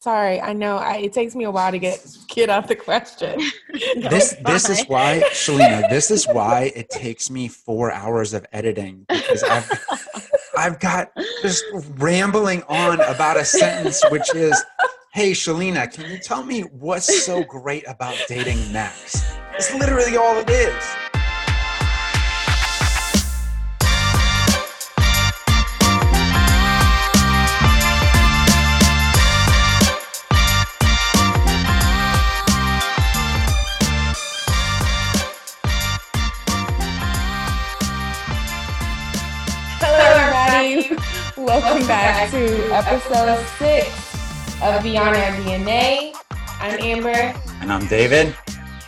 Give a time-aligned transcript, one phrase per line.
[0.00, 3.38] Sorry, I know I, it takes me a while to get kid out the question.
[3.96, 5.90] no, this this is why, Shalina.
[5.90, 9.70] This is why it takes me four hours of editing because I've
[10.56, 11.62] I've got just
[11.98, 14.58] rambling on about a sentence which is,
[15.12, 19.22] "Hey, Shalina, can you tell me what's so great about dating Max?"
[19.52, 21.09] It's literally all it is.
[41.50, 43.88] Welcome back to episode six
[44.62, 46.14] of Beyond Our DNA.
[46.60, 47.34] I'm Amber.
[47.60, 48.36] And I'm David.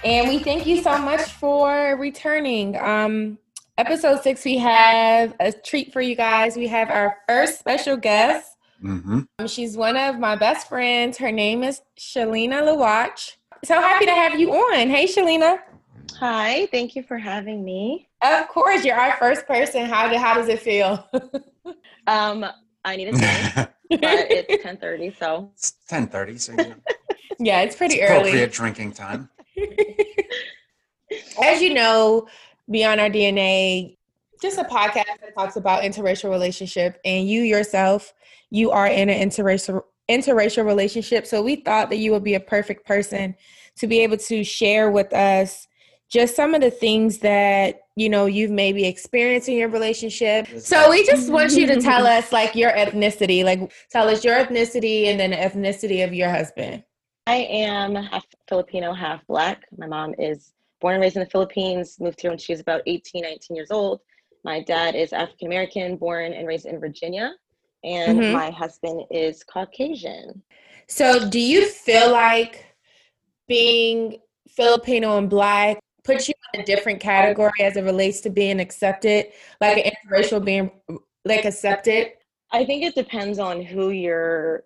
[0.04, 2.78] And we thank you so much for returning.
[2.78, 3.38] Um,
[3.78, 6.56] episode six, we have a treat for you guys.
[6.56, 8.56] We have our first special guest.
[8.80, 9.22] Mm-hmm.
[9.40, 11.18] Um, she's one of my best friends.
[11.18, 13.38] Her name is Shalina Lawatch.
[13.64, 14.88] So happy to have you on.
[14.88, 15.58] Hey, Shalina.
[16.20, 18.08] Hi, thank you for having me.
[18.22, 19.86] Of course, you're our first person.
[19.86, 21.04] How, how does it feel?
[22.06, 22.44] um,
[22.84, 23.12] I need a
[23.52, 26.38] drink, but it's ten thirty, so it's ten thirty.
[26.38, 26.74] So you know,
[27.38, 28.30] yeah, it's pretty it's early.
[28.30, 29.28] Appropriate drinking time.
[31.42, 32.26] As you know,
[32.70, 33.96] Beyond Our DNA,
[34.40, 38.12] just a podcast that talks about interracial relationship, and you yourself,
[38.50, 41.26] you are in an interracial interracial relationship.
[41.26, 43.34] So we thought that you would be a perfect person
[43.76, 45.66] to be able to share with us
[46.08, 50.48] just some of the things that you know you've maybe experienced in your relationship.
[50.60, 54.36] So we just want you to tell us like your ethnicity like tell us your
[54.36, 56.84] ethnicity and then the ethnicity of your husband.
[57.26, 59.64] I am half filipino half black.
[59.76, 62.82] My mom is born and raised in the philippines moved here when she was about
[62.86, 64.00] 18 19 years old.
[64.44, 67.34] My dad is african american born and raised in virginia
[67.84, 68.32] and mm-hmm.
[68.32, 70.42] my husband is caucasian.
[70.88, 72.66] So do you feel like
[73.48, 74.18] being
[74.48, 79.26] filipino and black puts you in a different category as it relates to being accepted,
[79.60, 80.70] like an interracial being
[81.24, 82.12] like accepted?
[82.50, 84.64] I think it depends on who you're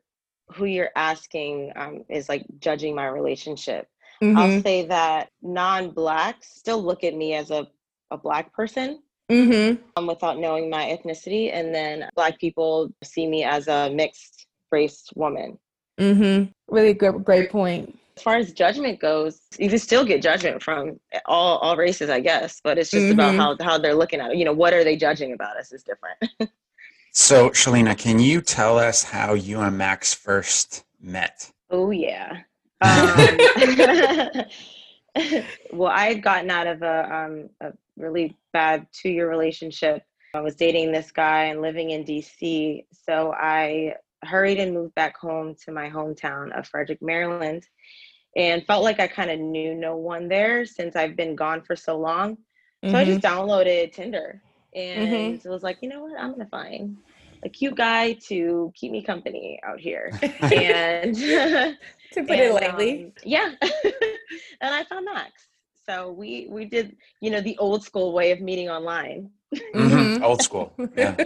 [0.55, 3.89] who you're asking um, is like judging my relationship.
[4.23, 4.39] Mm-hmm.
[4.39, 7.67] I'll say that non-blacks still look at me as a,
[8.13, 9.83] a black person mm-hmm.
[9.97, 15.05] um, without knowing my ethnicity, and then black people see me as a mixed race
[15.17, 15.59] woman.
[15.99, 16.51] Mm-hmm.
[16.73, 20.99] Really good, great point as far as judgment goes, you can still get judgment from
[21.27, 22.61] all all races, I guess.
[22.63, 23.13] But it's just mm-hmm.
[23.13, 24.39] about how how they're looking at it.
[24.39, 26.19] You know, what are they judging about us is different.
[27.13, 31.51] so, Shalina, can you tell us how you and Max first met?
[31.71, 32.43] Oh yeah.
[32.83, 33.39] Um,
[35.73, 40.03] well, I had gotten out of a um, a really bad two year relationship.
[40.35, 43.95] I was dating this guy and living in DC, so I
[44.25, 47.67] hurried and moved back home to my hometown of Frederick, Maryland
[48.37, 51.75] and felt like I kind of knew no one there since I've been gone for
[51.75, 52.37] so long.
[52.85, 52.97] So mm-hmm.
[52.97, 53.41] I just mm-hmm.
[53.41, 54.43] downloaded Tinder
[54.75, 55.49] and mm-hmm.
[55.49, 56.99] was like, you know what, I'm gonna find
[57.43, 60.11] a cute guy to keep me company out here.
[60.41, 61.77] and to
[62.15, 63.05] put and, it lightly.
[63.05, 63.55] Um, yeah.
[64.61, 65.49] and I found Max.
[65.87, 69.31] So we we did, you know, the old school way of meeting online.
[69.55, 70.23] Mm-hmm.
[70.25, 70.73] Old school.
[70.97, 71.17] Yeah.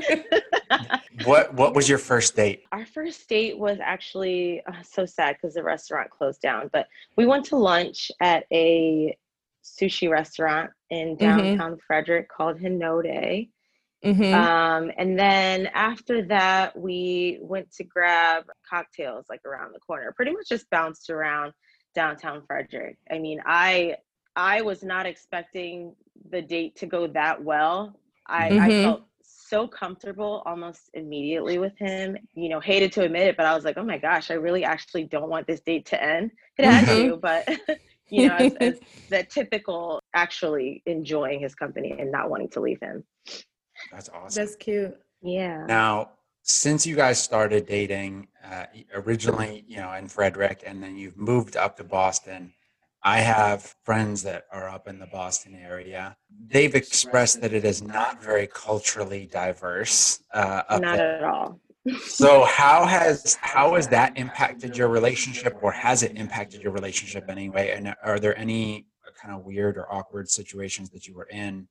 [1.25, 2.65] what What was your first date?
[2.73, 6.71] Our first date was actually uh, so sad because the restaurant closed down.
[6.73, 6.87] But
[7.17, 9.17] we went to lunch at a
[9.65, 11.25] sushi restaurant in mm-hmm.
[11.25, 11.81] downtown mm-hmm.
[11.87, 13.49] Frederick called Hinode.
[14.05, 14.35] Mm-hmm.
[14.35, 20.13] Um, and then after that, we went to grab cocktails like around the corner.
[20.17, 21.53] Pretty much just bounced around
[21.95, 22.97] downtown Frederick.
[23.11, 23.97] I mean, I
[24.37, 25.95] I was not expecting
[26.31, 27.97] the date to go that well.
[28.31, 28.61] I, mm-hmm.
[28.61, 32.17] I felt so comfortable almost immediately with him.
[32.35, 34.65] You know, hated to admit it, but I was like, oh my gosh, I really
[34.65, 36.31] actually don't want this date to end.
[36.57, 37.11] It had mm-hmm.
[37.11, 37.49] to, but
[38.09, 42.81] you know, as, as that typical actually enjoying his company and not wanting to leave
[42.81, 43.05] him.
[43.93, 44.43] That's awesome.
[44.43, 44.95] That's cute.
[45.23, 45.65] Yeah.
[45.67, 46.11] Now,
[46.43, 51.57] since you guys started dating, uh, originally, you know, in Frederick, and then you've moved
[51.57, 52.53] up to Boston,
[53.03, 56.17] I have friends that are up in the Boston area.
[56.49, 60.23] They've expressed that it is not very culturally diverse.
[60.35, 61.17] Uh, not there.
[61.17, 61.61] at all.
[62.05, 67.31] so how has how has that impacted your relationship, or has it impacted your relationship
[67.31, 67.71] anyway?
[67.71, 68.87] And are there any
[69.21, 71.69] kind of weird or awkward situations that you were in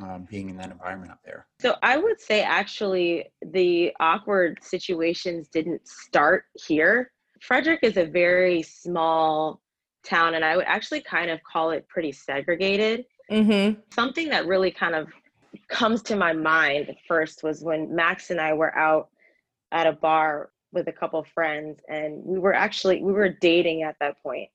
[0.00, 1.46] um, being in that environment up there?
[1.60, 7.10] So I would say actually the awkward situations didn't start here.
[7.40, 9.61] Frederick is a very small
[10.04, 13.04] town and i would actually kind of call it pretty segregated.
[13.30, 13.80] Mm-hmm.
[13.94, 15.08] something that really kind of
[15.68, 19.08] comes to my mind first was when max and i were out
[19.70, 23.96] at a bar with a couple friends and we were actually we were dating at
[24.00, 24.48] that point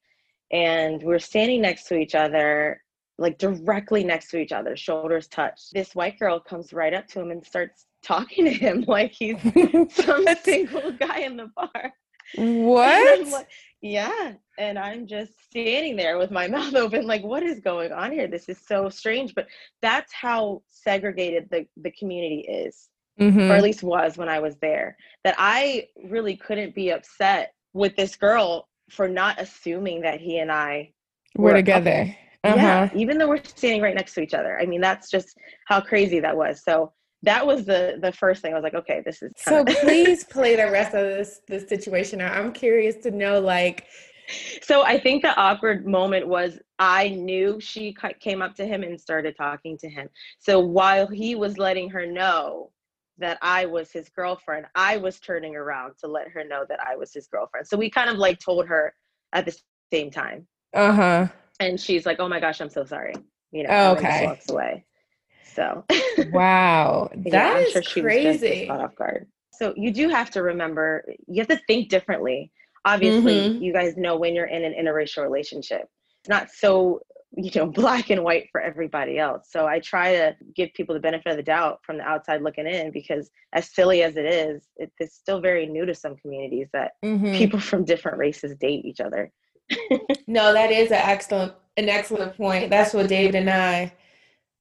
[0.52, 2.82] and we were standing next to each other
[3.18, 7.20] like directly next to each other shoulders touch this white girl comes right up to
[7.20, 9.38] him and starts talking to him like he's
[9.90, 11.94] some single guy in the bar.
[12.36, 13.28] What?
[13.32, 13.48] Like,
[13.82, 18.12] yeah and i'm just standing there with my mouth open like what is going on
[18.12, 19.48] here this is so strange but
[19.82, 22.90] that's how segregated the, the community is
[23.20, 23.52] mm-hmm.
[23.52, 27.96] or at least was when I was there, that I really couldn't be upset with
[27.96, 30.94] this girl for not assuming that he and I
[31.36, 32.16] were, were together.
[32.44, 32.56] Uh-huh.
[32.56, 34.60] Yeah, even though we're standing right next to each other.
[34.60, 36.64] I mean, that's just how crazy that was.
[36.64, 38.54] So that was the the first thing.
[38.54, 39.34] I was like, okay, this is.
[39.38, 42.22] So please play the rest of this this situation.
[42.22, 43.86] I'm curious to know, like.
[44.62, 49.00] So I think the awkward moment was I knew she came up to him and
[49.00, 50.10] started talking to him.
[50.38, 52.72] So while he was letting her know
[53.20, 56.98] that I was his girlfriend, I was turning around to let her know that I
[56.98, 57.68] was his girlfriend.
[57.68, 58.94] So we kind of like told her
[59.32, 59.58] at the
[59.94, 60.46] same time.
[60.74, 61.28] Uh huh.
[61.62, 63.14] And she's like, "Oh my gosh, I'm so sorry."
[63.52, 63.70] You know.
[63.72, 64.26] Oh, okay.
[64.26, 64.86] walks away.
[65.58, 65.84] So.
[66.32, 68.68] wow, that yeah, is sure crazy.
[68.68, 69.28] Caught off guard.
[69.54, 71.04] So you do have to remember.
[71.28, 72.52] You have to think differently.
[72.86, 73.64] Obviously, mm-hmm.
[73.64, 75.90] you guys know when you're in an interracial relationship.
[76.20, 77.02] It's not so
[77.36, 81.02] you know black and white for everybody else so i try to give people the
[81.02, 84.70] benefit of the doubt from the outside looking in because as silly as it is
[84.78, 87.34] it's still very new to some communities that mm-hmm.
[87.34, 89.30] people from different races date each other
[90.28, 93.92] no that is an excellent an excellent point that's what david and i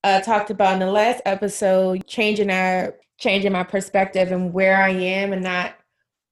[0.04, 4.90] uh, talked about in the last episode changing our changing my perspective and where i
[4.90, 5.74] am and not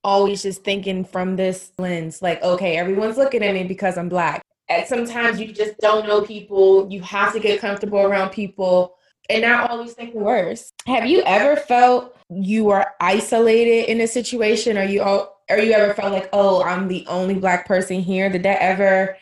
[0.02, 4.42] always just thinking from this lens like okay everyone's looking at me because i'm black
[4.68, 6.90] and sometimes you just don't know people.
[6.90, 8.96] You have to get comfortable around people
[9.28, 10.72] and not always think the worst.
[10.86, 15.72] Have you ever felt you were isolated in a situation or you all or you
[15.72, 18.30] ever felt like, oh, I'm the only black person here?
[18.30, 19.16] Did that ever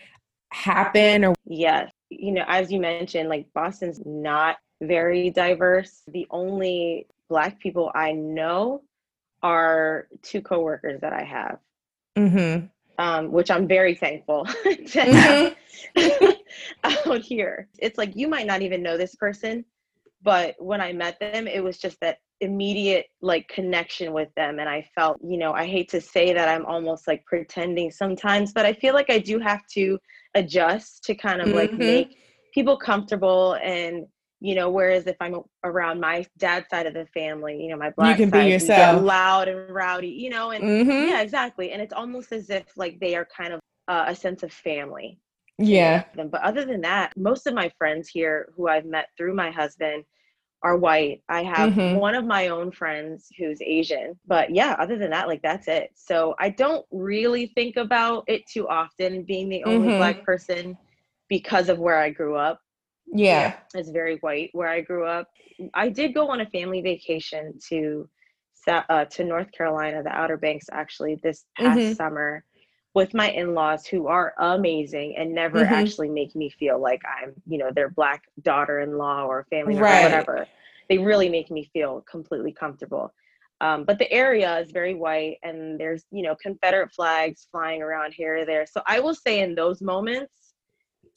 [0.52, 1.90] happen or yes.
[2.20, 6.02] You know, as you mentioned, like Boston's not very diverse.
[6.08, 8.82] The only black people I know
[9.42, 11.58] are two coworkers that I have.
[12.16, 12.66] Mm-hmm
[12.98, 14.44] um, which I'm very thankful
[14.86, 15.00] to
[15.96, 16.34] have
[16.84, 17.68] out here.
[17.78, 19.64] It's like you might not even know this person,
[20.22, 24.68] but when I met them, it was just that immediate like connection with them and
[24.68, 28.66] i felt you know i hate to say that i'm almost like pretending sometimes but
[28.66, 29.96] i feel like i do have to
[30.34, 31.56] adjust to kind of mm-hmm.
[31.56, 32.16] like make
[32.52, 34.06] people comfortable and
[34.40, 37.90] you know whereas if i'm around my dad's side of the family you know my
[37.90, 41.08] black you can side, be yourself loud and rowdy you know and mm-hmm.
[41.08, 44.42] yeah exactly and it's almost as if like they are kind of uh, a sense
[44.42, 45.18] of family
[45.58, 49.50] yeah but other than that most of my friends here who i've met through my
[49.50, 50.04] husband
[50.62, 51.96] are white i have mm-hmm.
[51.96, 55.90] one of my own friends who's asian but yeah other than that like that's it
[55.94, 59.98] so i don't really think about it too often being the only mm-hmm.
[59.98, 60.76] black person
[61.28, 62.60] because of where i grew up
[63.12, 63.56] yeah.
[63.74, 65.28] It's very white where I grew up.
[65.74, 68.08] I did go on a family vacation to
[68.68, 71.94] uh, to North Carolina, the Outer Banks, actually this past mm-hmm.
[71.94, 72.44] summer
[72.94, 75.72] with my in-laws who are amazing and never mm-hmm.
[75.72, 80.04] actually make me feel like I'm, you know, their black daughter-in-law or family right.
[80.04, 80.46] whatever.
[80.88, 83.12] They really make me feel completely comfortable.
[83.62, 88.12] Um, but the area is very white and there's, you know, Confederate flags flying around
[88.12, 88.66] here or there.
[88.66, 90.34] So I will say in those moments,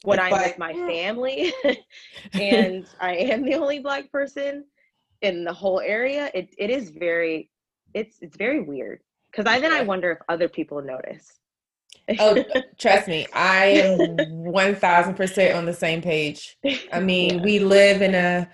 [0.04, 1.52] when I'm with my family
[2.32, 4.64] and I am the only black person
[5.22, 7.50] in the whole area, it, it is very
[7.94, 9.00] it's it's very weird.
[9.34, 11.40] Cause I then I wonder if other people notice.
[12.18, 12.44] Oh,
[12.78, 16.56] trust me, I am one thousand percent on the same page.
[16.92, 17.42] I mean, yeah.
[17.42, 18.48] we live in a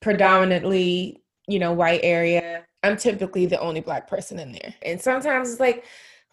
[0.00, 2.64] predominantly, you know, white area.
[2.82, 4.74] I'm typically the only black person in there.
[4.82, 5.84] And sometimes it's like,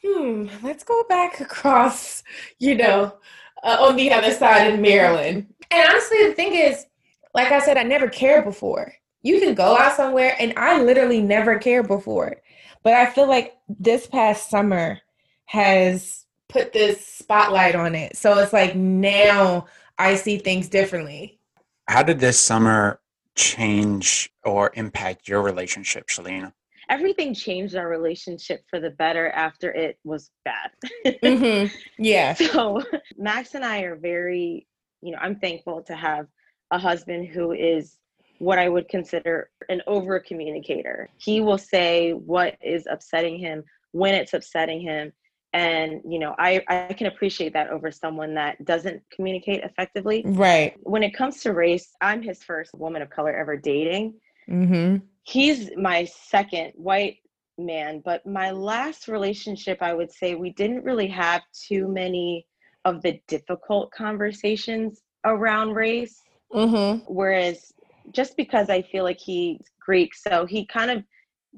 [0.03, 2.24] hmm, let's go back across,
[2.60, 3.18] you know,
[3.63, 5.48] uh, on the other side in Maryland.
[5.70, 6.86] And honestly, the thing is,
[7.34, 8.94] like I said, I never cared before.
[9.24, 12.38] You can go out somewhere, and I literally never cared before.
[12.84, 15.00] But I feel like this past summer
[15.46, 16.20] has
[16.51, 18.17] put this spotlight on it.
[18.17, 19.65] So it's like now
[19.98, 21.39] I see things differently.
[21.88, 23.00] How did this summer
[23.36, 26.53] change or impact your relationship, Shalina?
[26.91, 30.72] everything changed our relationship for the better after it was bad.
[31.24, 31.74] mm-hmm.
[31.98, 32.34] Yeah.
[32.34, 32.84] So
[33.17, 34.67] Max and I are very,
[35.01, 36.27] you know, I'm thankful to have
[36.72, 37.98] a husband who is
[38.39, 41.10] what I would consider an over communicator.
[41.17, 45.13] He will say what is upsetting him when it's upsetting him.
[45.53, 50.24] And, you know, I, I can appreciate that over someone that doesn't communicate effectively.
[50.25, 50.75] Right.
[50.84, 54.13] When it comes to race, I'm his first woman of color ever dating.
[54.50, 57.17] Mm-hmm he's my second white
[57.58, 58.01] man.
[58.03, 62.48] But my last relationship, I would say we didn't really have too many
[62.86, 66.22] of the difficult conversations around race.
[66.51, 67.05] Mm-hmm.
[67.08, 67.72] Whereas
[68.12, 71.03] just because I feel like he's Greek, so he kind of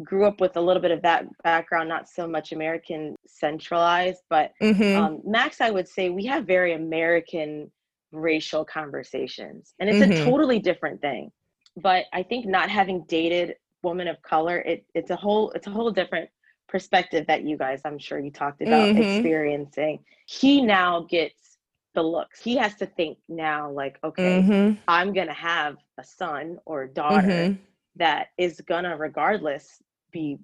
[0.02, 4.52] grew up with a little bit of that background, not so much American centralized, but
[4.62, 4.98] Mm-hmm.
[4.98, 7.72] um, Max, I would say we have very American
[8.12, 10.12] racial conversations, and it's Mhm.
[10.12, 11.32] a totally different thing.
[11.78, 15.72] But I think not having dated women of color, it, it's a whole it's a
[15.72, 16.30] whole different
[16.68, 18.98] perspective that you guys, I'm sure you talked about Mhm.
[18.98, 20.00] experiencing.
[20.28, 21.58] He now gets
[21.94, 22.42] the looks.
[22.42, 24.74] He has to think now, like, okay, Mm-hmm.
[24.88, 27.58] I'm gonna have a son or a daughter Mhm.
[27.96, 29.82] That is gonna regardless
[30.12, 30.38] be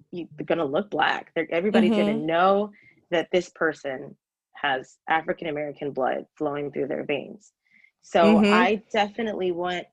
[0.45, 2.25] gonna look black They're, everybody's gonna Mhm.
[2.25, 2.71] know
[3.11, 4.15] that this person
[4.55, 7.53] has african american blood flowing through their veins
[8.01, 8.51] so Mhm.
[8.51, 9.85] i definitely want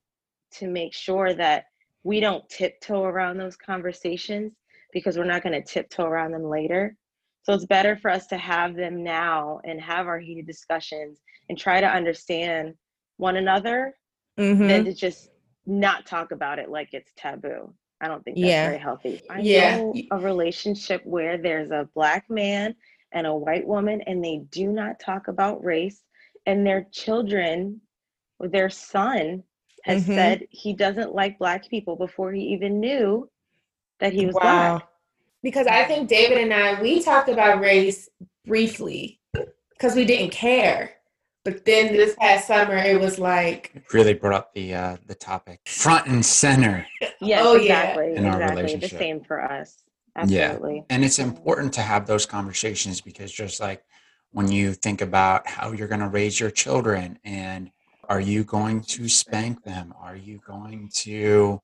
[0.53, 1.65] to make sure that
[2.05, 4.55] we don't tiptoe around those conversations
[4.93, 6.97] because we're not going to tiptoe around them later
[7.43, 11.59] so it's better for us to have them now and have our heated discussions and
[11.59, 12.75] try to understand
[13.19, 13.95] one another
[14.39, 14.67] Mm-hmm.
[14.69, 15.31] than to just
[15.67, 17.73] not talk about it like it's taboo.
[18.01, 18.67] I don't think that's Yeah.
[18.67, 19.23] very healthy.
[19.31, 19.77] I Yeah.
[19.77, 22.75] know a relationship where there's a black man
[23.13, 26.03] and a white woman and they do not talk about race
[26.47, 27.81] and their children
[28.41, 29.43] their son
[29.85, 30.15] has Mhm.
[30.15, 33.31] said he doesn't like black people before he even knew
[34.01, 34.79] that he was Wow.
[34.79, 34.89] black.
[35.43, 38.09] Because I think David and I we talked about race
[38.45, 39.21] briefly
[39.71, 40.96] because we didn't care.
[41.47, 45.15] But then this past summer it was like It really brought up the uh, the
[45.15, 46.85] topic front and center.
[47.21, 47.83] Yes, Oh, yeah.
[47.83, 48.17] exactly.
[48.17, 48.77] In our exactly.
[48.77, 49.85] The same for us.
[50.27, 50.59] Yeah.
[50.91, 53.85] And it's important to have those conversations because just like
[54.33, 57.71] when you think about how you're going to raise your children and
[58.09, 59.95] are you going to spank them?
[60.01, 61.61] Are you going to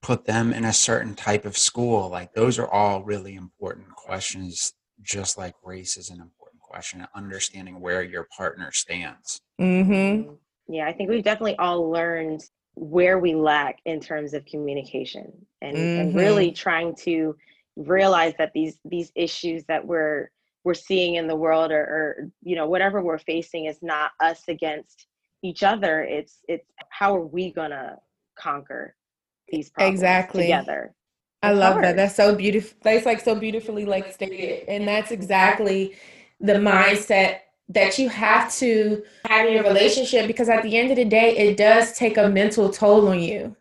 [0.00, 2.08] put them in a certain type of school?
[2.08, 6.35] Like those are all really important questions, just like race is an important
[6.76, 9.40] question, and understanding where your partner stands.
[9.60, 10.28] mm-hmm.
[10.30, 10.36] Mm,
[10.68, 12.42] Yeah, I think we've definitely all learned
[12.74, 16.16] where we lack in terms of communication and, and Mhm.
[16.16, 17.34] really trying to
[17.76, 20.30] realize that these these issues that we're
[20.64, 24.42] we're seeing in the world or, or you know whatever we're facing is not us
[24.48, 25.06] against
[25.42, 27.96] each other it's it's how are we gonna
[28.38, 28.96] conquer
[29.50, 30.42] these problems Exactly.
[30.42, 30.94] together
[31.42, 31.96] I love that.
[31.96, 32.76] That's so beautiful.
[32.82, 34.64] That's like so beautifully like stated.
[34.68, 35.94] And that's exactly
[36.40, 40.96] the mindset that you have to have in your relationship because at the end of
[40.96, 43.56] the day, it does take a mental toll on you.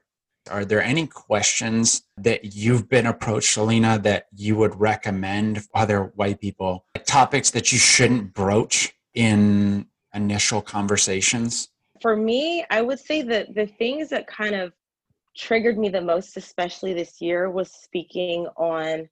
[0.51, 6.39] Are there any questions that you've been approached, Selena, that you would recommend other white
[6.39, 6.85] people?
[7.05, 11.69] Topics that you shouldn't broach in initial conversations?
[12.01, 14.73] for me, I would say that the things that kind of
[15.35, 19.09] triggered me the most, especially this year, was speaking on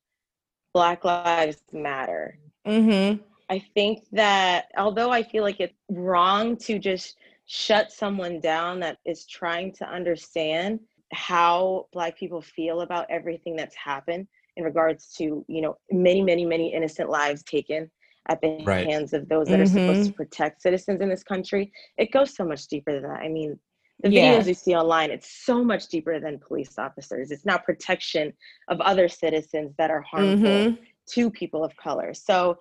[0.73, 2.37] Black Lives Matter.
[2.67, 3.23] Mm-hmm.
[3.53, 8.97] I think that although I feel like it's wrong to just shut someone down that
[9.05, 10.79] is trying to understand
[11.11, 16.45] how Black people feel about everything that's happened in regards to, you know, many, many,
[16.45, 17.91] many innocent lives taken
[18.27, 18.87] at the Right.
[18.89, 20.07] hands of those that are supposed Mhm.
[20.07, 21.71] to protect citizens in this country.
[21.97, 23.21] It goes so much deeper than that.
[23.21, 23.59] I mean,
[23.99, 24.39] the Yeah.
[24.39, 27.29] videos you see online, it's so much deeper than police officers.
[27.29, 28.33] It's now protection
[28.67, 30.83] of other citizens that are harmful Mm-hmm.
[31.09, 32.15] to people of color.
[32.15, 32.57] So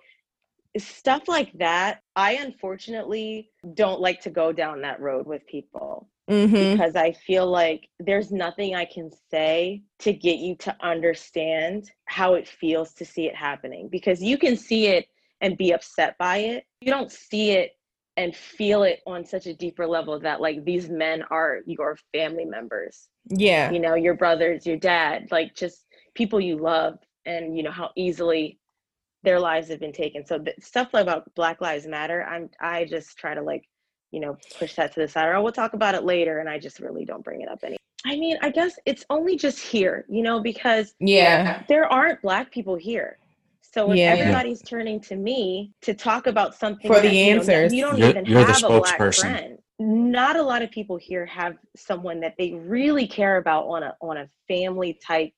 [0.77, 6.71] stuff like that, I unfortunately don't like to go down that road with people Mm-hmm.
[6.77, 12.35] because I feel like there's nothing I can say to get you to understand how
[12.35, 15.07] it feels to see it happening because you can see it
[15.41, 16.63] and be upset by it.
[16.79, 17.71] You don't see it
[18.15, 22.45] and feel it on such a deeper level that like these men are your family
[22.45, 23.71] members Yeah.
[23.71, 27.89] you know your brothers your dad like just people you love and you know how
[27.97, 28.59] easily
[29.23, 33.17] their lives have been taken so the stuff about black lives matter i'm i just
[33.17, 33.63] try to like
[34.11, 36.59] you know push that to the side or we'll talk about it later and i
[36.59, 40.05] just really don't bring it up any i mean i guess it's only just here
[40.09, 41.63] you know because Yeah.
[41.67, 43.17] there aren't black people here
[43.61, 44.15] so if Yeah.
[44.17, 47.73] everybody's turning to me to talk about something For the that, you know, answers.
[47.73, 50.97] you don't You're- even you're the have a black friend not a lot of people
[50.97, 55.31] here have someone that they really care about on a on a family type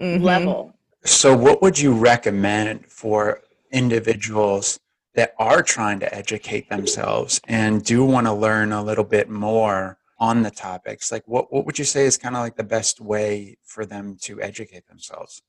[0.00, 0.22] Mhm.
[0.22, 4.78] level So, what would you recommend for individuals
[5.14, 9.98] that are trying to educate themselves and do want to learn a little bit more
[10.18, 11.12] on the topics?
[11.12, 14.16] Like, what, what would you say is kind of like the best way for them
[14.22, 15.42] to educate themselves?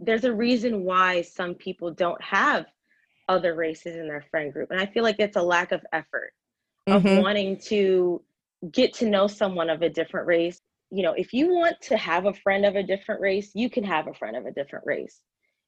[0.00, 2.66] there's a reason why some people don't have
[3.28, 6.32] other races in their friend group and i feel like it's a lack of effort
[6.86, 7.20] of Mhm.
[7.20, 8.22] wanting to
[8.70, 10.60] get to know someone of a different race
[10.92, 13.82] you know if you want to have a friend of a different race you can
[13.82, 15.20] have a friend of a different race.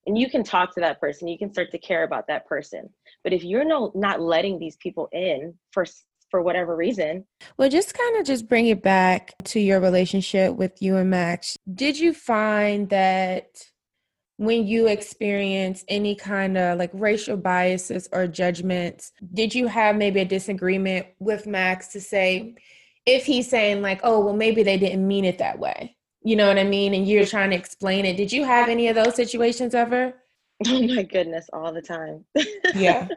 [0.07, 2.90] And you can talk to that person you can start to care about that person.
[3.23, 5.87] But if you're no not letting these people in for
[6.31, 7.25] for whatever reason
[7.59, 11.57] well just kind of just bring it back to your relationship with you and max.
[11.73, 13.47] Did you find that
[14.37, 20.21] when you experience any kind of like racial biases or judgments did you have maybe
[20.21, 22.54] a disagreement with max to say
[23.06, 25.94] if he's saying like oh well maybe they didn't mean it that way
[26.25, 26.94] you know what I mean?
[26.94, 28.16] And you're trying to explain it.
[28.16, 30.14] Did you have any of those situations ever?
[30.68, 32.25] Oh my goodness, all the time.
[32.76, 33.08] yeah.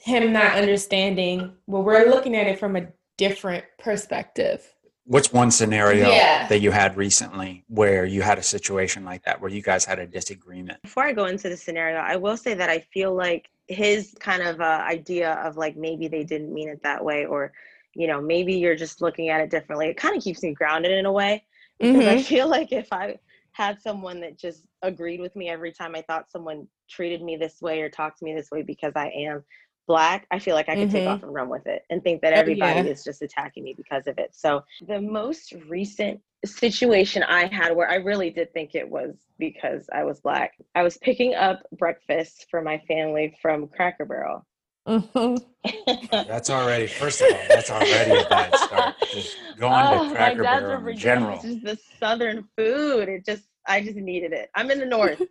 [0.00, 1.52] Him not understanding.
[1.66, 2.86] Well, we're looking at it from a
[3.18, 4.64] different perspective.
[5.04, 6.46] What's one scenario yeah.
[6.46, 9.98] that you had recently where you had a situation like that, where you guys had
[9.98, 10.82] a disagreement?
[10.82, 14.42] Before I go into the scenario, I will say that I feel like his kind
[14.42, 17.52] of uh, idea of like maybe they didn't mean it that way, or,
[17.94, 19.88] you know, maybe you're just looking at it differently.
[19.88, 21.44] It kind of keeps me grounded in a way
[21.78, 22.18] because mm-hmm.
[22.18, 23.18] I feel like if I
[23.52, 27.62] had someone that just agreed with me every time I thought someone treated me this
[27.62, 29.44] way or talked to me this way because I am
[29.86, 30.96] black, I feel like I could mm-hmm.
[30.96, 32.92] take off and run with it and think that oh, everybody yeah.
[32.92, 34.34] is just attacking me because of it.
[34.34, 39.88] So the most recent situation I had where I really did think it was because
[39.92, 44.44] I was black, I was picking up breakfast for my family from Cracker Barrel.
[44.86, 46.26] Mm-hmm.
[46.28, 48.94] that's already, first of all, that's already a bad start.
[49.12, 51.40] Just going oh, to Cracker Barrel in general.
[51.40, 53.08] Just the southern food.
[53.08, 54.50] It just, I just needed it.
[54.54, 55.22] I'm in the north.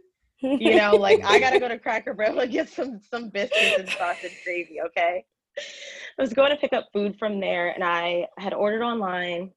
[0.42, 3.90] you know, like I gotta go to Cracker Barrel and get some some biscuits and
[3.90, 4.82] sausage gravy.
[4.82, 5.24] Okay.
[5.58, 9.52] I was going to pick up food from there, and I had ordered online.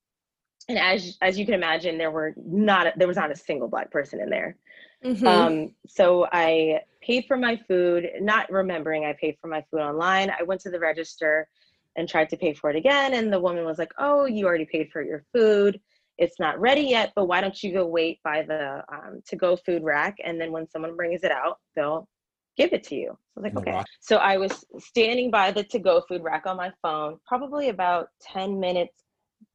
[0.69, 3.91] And as as you can imagine, there were not there was not a single black
[3.91, 4.57] person in there.
[5.05, 5.26] Mm-hmm.
[5.26, 10.31] Um, so I paid for my food, not remembering I paid for my food online.
[10.31, 11.49] I went to the register
[11.97, 13.15] and tried to pay for it again.
[13.15, 15.81] And the woman was like, Oh, you already paid for your food.
[16.19, 19.57] It's not ready yet, but why don't you go wait by the um, to go
[19.57, 20.17] food rack?
[20.25, 22.09] And then when someone brings it out, they'll
[22.57, 23.11] give it to you.
[23.11, 23.83] I was like, okay.
[24.00, 27.19] So I was standing by the to go food rack on my phone.
[27.26, 29.05] Probably about 10 minutes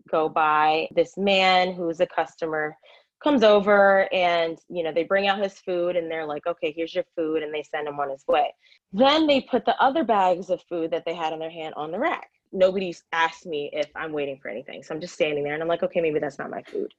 [0.10, 0.88] go by.
[0.94, 2.76] This man who was a customer
[3.24, 6.94] comes over and you know they bring out his food and they're like okay here's
[6.94, 8.54] your food and they send him on his way.
[8.94, 11.92] Then they put the other bags of food that they had in their hand on
[11.92, 12.30] the rack.
[12.52, 15.70] Nobody's asked me if i'm waiting for anything so i'm just standing there and i'm
[15.70, 16.94] like okay maybe that's not my food.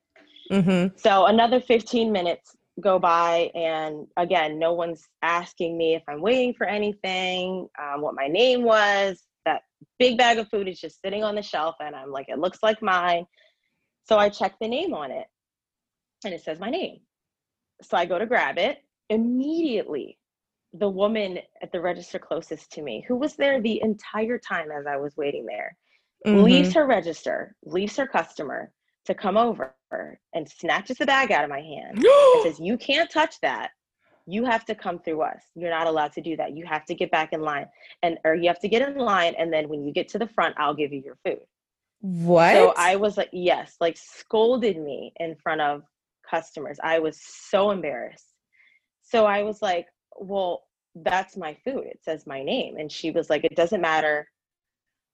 [0.50, 0.96] Mm-hmm.
[0.96, 6.54] so another 15 minutes go by and again no one's asking me if i'm waiting
[6.54, 9.22] for anything um, what my name was.
[9.44, 9.62] That
[9.98, 12.58] big bag of food is just sitting on the shelf and i'm like it looks
[12.62, 13.26] like mine.
[14.08, 15.26] So i check the name on it
[16.24, 17.00] and it says my name.
[17.82, 18.78] So I go to grab it.
[19.08, 20.18] Immediately,
[20.72, 24.86] the woman at the register closest to me, who was there the entire time as
[24.86, 25.76] I was waiting there,
[26.26, 26.42] mm-hmm.
[26.42, 28.72] leaves her register, leaves her customer
[29.06, 29.74] to come over
[30.32, 32.06] and snatches the bag out of my hand and
[32.42, 33.70] says, You can't touch that.
[34.26, 35.42] You have to come through us.
[35.56, 36.56] You're not allowed to do that.
[36.56, 37.66] You have to get back in line.
[38.02, 40.28] And or you have to get in line and then when you get to the
[40.28, 41.40] front, I'll give you your food.
[42.00, 42.52] What?
[42.52, 45.82] So I was like, yes, like scolded me in front of
[46.28, 46.78] customers.
[46.82, 48.34] I was so embarrassed.
[49.02, 49.86] So I was like,
[50.18, 50.62] well,
[50.94, 51.84] that's my food.
[51.84, 52.76] It says my name.
[52.76, 54.26] And she was like, it doesn't matter.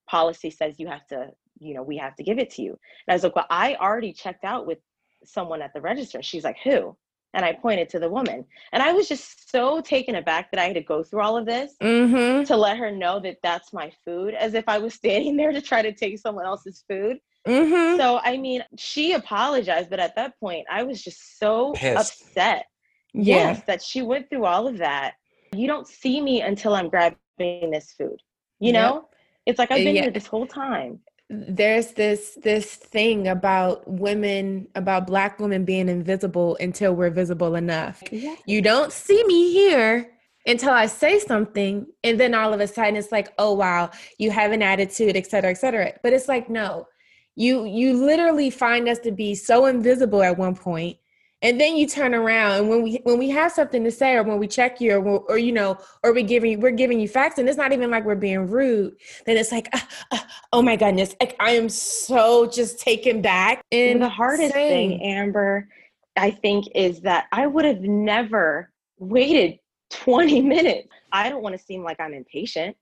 [0.09, 2.71] Policy says you have to, you know, we have to give it to you.
[2.71, 4.79] And I was like, well, I already checked out with
[5.25, 6.23] someone at the register.
[6.23, 6.97] She's like, who?
[7.35, 8.45] And I pointed to the woman.
[8.73, 11.45] And I was just so taken aback that I had to go through all of
[11.45, 12.45] this mm-hmm.
[12.45, 15.61] to let her know that that's my food, as if I was standing there to
[15.61, 17.19] try to take someone else's food.
[17.47, 17.99] Mm-hmm.
[17.99, 21.99] So I mean, she apologized, but at that point, I was just so Pissed.
[21.99, 22.67] upset.
[23.15, 23.35] Yeah.
[23.35, 25.15] Yes, that she went through all of that.
[25.55, 27.17] You don't see me until I'm grabbing
[27.71, 28.21] this food.
[28.61, 29.05] You know, yep.
[29.47, 30.03] it's like I've been yeah.
[30.03, 31.01] here this whole time.
[31.31, 38.03] There's this this thing about women, about black women being invisible until we're visible enough.
[38.11, 38.35] Yeah.
[38.47, 40.11] You don't see me here
[40.47, 44.31] until I say something, and then all of a sudden it's like, oh wow, you
[44.31, 45.93] have an attitude, et cetera, et cetera.
[46.03, 46.87] But it's like, no,
[47.39, 50.97] you you literally find us to be so invisible at one point
[51.41, 54.23] and then you turn around and when we when we have something to say or
[54.25, 57.07] when we check you or, or you know or we giving you we're giving you
[57.07, 60.19] facts and it's not even like we're being rude then it's like uh, uh,
[60.53, 63.63] oh my goodness like i am so just taken back.
[63.71, 65.69] And the hardest thing amber
[66.17, 70.89] i think is that i would have never waited 20 minutes.
[71.13, 72.77] I don't want to seem like i'm impatient.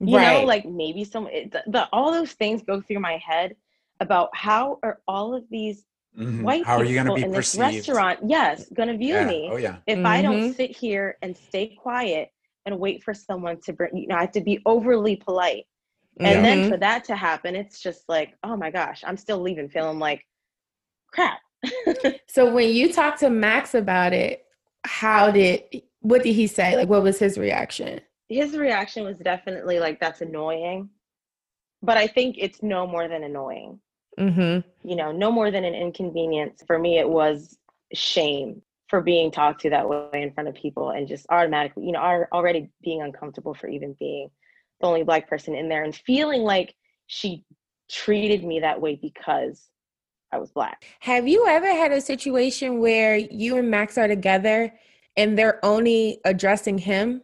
[0.00, 0.40] You right.
[0.40, 3.56] know like maybe some the, the all those things go through my head
[4.00, 5.84] about how are all of these
[6.18, 6.42] mm-hmm.
[6.42, 9.26] white how people in this restaurant, yes, going to view yeah.
[9.26, 9.76] me oh, yeah.
[9.86, 10.06] if mm-hmm.
[10.06, 10.52] I don't mm-hmm.
[10.52, 12.30] sit here and stay quiet
[12.66, 15.64] and wait for someone to bring, you know, I have to be overly polite.
[16.18, 16.42] And yeah.
[16.42, 16.70] then mm-hmm.
[16.70, 20.24] for that to happen, it's just like, oh my gosh, I'm still leaving feeling like
[21.12, 21.40] crap.
[22.28, 24.44] so when you talk to Max about it,
[24.84, 25.62] how did
[26.00, 26.76] What did he say?
[26.76, 28.00] Like, what was his reaction?
[28.28, 30.90] His reaction was definitely like, "That's annoying,"
[31.82, 33.80] but I think it's no more than annoying.
[34.18, 34.88] Mm-hmm.
[34.88, 36.62] You know, no more than an inconvenience.
[36.66, 37.58] For me, it was
[37.92, 41.92] shame for being talked to that way in front of people and just automatically, you
[41.92, 44.30] know, are already being uncomfortable for even being
[44.80, 46.74] the only black person in there and feeling like
[47.06, 47.44] she
[47.90, 49.68] treated me that way because
[50.32, 50.84] I was black.
[51.00, 54.72] Have you ever had a situation where you and Max are together
[55.16, 57.22] and they're only addressing him?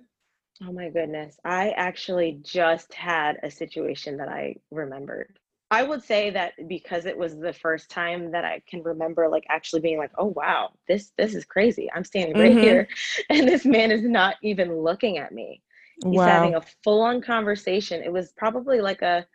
[0.62, 1.36] Oh my goodness.
[1.44, 5.39] I actually just had a situation that I remembered.
[5.70, 9.44] I would say that because it was the first time that I can remember like
[9.48, 11.88] actually being like, "Oh wow, this this is crazy.
[11.94, 12.60] I'm standing right mm-hmm.
[12.60, 12.88] here
[13.30, 15.62] and this man is not even looking at me."
[16.02, 16.26] He's wow.
[16.26, 18.02] having a full-on conversation.
[18.02, 19.26] It was probably like a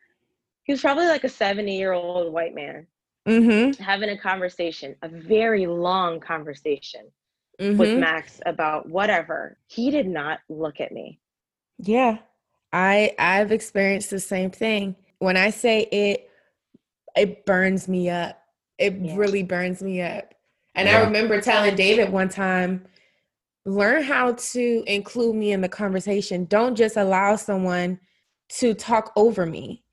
[0.64, 2.88] he was probably like a 70-year-old white man.
[3.28, 3.82] Mm-hmm.
[3.82, 7.06] Having a conversation, a very long conversation
[7.60, 7.78] mm-hmm.
[7.78, 9.58] with Max about whatever.
[9.68, 11.20] He did not look at me.
[11.78, 12.18] Yeah.
[12.74, 16.30] I I've experienced the same thing when I say it,
[17.18, 18.40] it burns me up.
[18.78, 19.16] It yeah.
[19.16, 20.34] really burns me up.
[20.76, 21.00] And yeah.
[21.00, 22.86] I remember telling David one time,
[23.66, 26.46] learn how to include me in the conversation.
[26.46, 28.00] Don't just allow someone
[28.50, 29.84] to talk over me.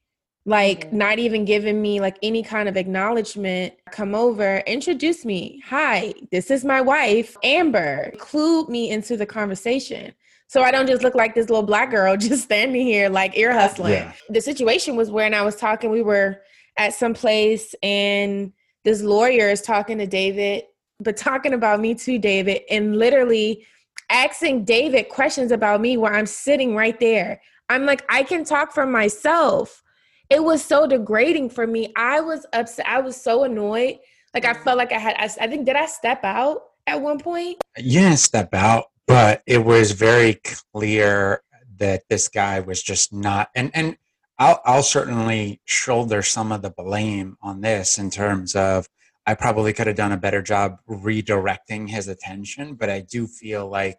[0.45, 0.99] Like mm-hmm.
[0.99, 3.73] not even giving me like any kind of acknowledgement.
[3.91, 5.63] Come over, introduce me.
[5.67, 8.11] Hi, this is my wife, Amber.
[8.13, 10.13] Include me into the conversation.
[10.53, 13.55] So I don't just look like this little black girl just standing here like ear
[13.55, 13.95] hustling.
[13.95, 14.13] Yeah.
[14.29, 16.43] The situation was when I was talking, we were
[16.77, 18.53] at some place and
[18.85, 20.65] this lawyer is talking to David,
[21.01, 23.65] but talking about me too, David, and literally
[24.11, 27.41] asking David questions about me where I'm sitting right there.
[27.71, 29.83] I'm like, I can talk for myself.
[30.29, 31.95] It was so degrading for me.
[31.97, 32.87] I was upset.
[32.87, 34.01] I was so annoyed.
[34.35, 35.17] Like I felt like I had.
[35.17, 37.57] I, I think did I step out at one point?
[37.79, 40.41] Yeah, step out but it was very
[40.73, 41.43] clear
[41.77, 43.97] that this guy was just not and and
[44.39, 48.89] I'll, I'll certainly shoulder some of the blame on this in terms of
[49.27, 53.69] I probably could have done a better job redirecting his attention, but I do feel
[53.69, 53.99] like